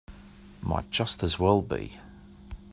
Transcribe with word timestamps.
Might 0.63 0.89
just 0.89 1.21
as 1.21 1.37
well 1.37 1.61
be. 1.61 1.99